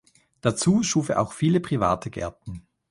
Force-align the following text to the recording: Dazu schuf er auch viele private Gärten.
Dazu 0.41 0.81
schuf 0.81 1.09
er 1.09 1.21
auch 1.21 1.31
viele 1.31 1.59
private 1.59 2.09
Gärten. 2.09 2.65